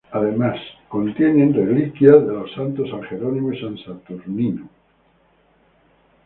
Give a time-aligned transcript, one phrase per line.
[0.13, 0.57] Además,
[0.89, 4.67] contiene reliquias de los santos San Jerónimo y San Saturnino.